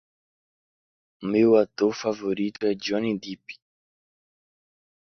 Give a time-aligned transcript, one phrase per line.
[1.21, 3.59] Meu ator favorito é Johnny Depp.